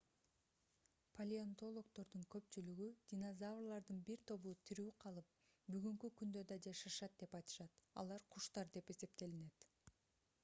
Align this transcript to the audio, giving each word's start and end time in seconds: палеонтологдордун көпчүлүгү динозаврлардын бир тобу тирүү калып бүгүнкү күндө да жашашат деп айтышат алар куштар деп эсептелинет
палеонтологдордун 1.17 2.23
көпчүлүгү 2.35 2.87
динозаврлардын 3.11 3.99
бир 4.07 4.23
тобу 4.31 4.53
тирүү 4.69 4.93
калып 5.05 5.37
бүгүнкү 5.75 6.11
күндө 6.21 6.43
да 6.53 6.57
жашашат 6.69 7.15
деп 7.25 7.35
айтышат 7.41 7.75
алар 8.05 8.25
куштар 8.37 8.73
деп 8.79 8.89
эсептелинет 8.95 9.69